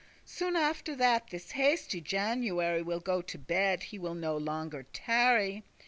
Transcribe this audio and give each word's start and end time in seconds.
Soon 0.25 0.55
after 0.55 0.95
that 0.95 1.27
this 1.29 1.51
hasty* 1.51 2.01
January 2.01 2.79
*eager 2.79 2.83
Will 2.85 2.99
go 2.99 3.21
to 3.21 3.37
bed, 3.37 3.83
he 3.83 3.99
will 3.99 4.15
no 4.15 4.35
longer 4.35 4.87
tarry. 4.91 5.61